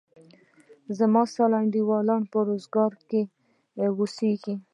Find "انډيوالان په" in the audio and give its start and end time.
1.59-2.37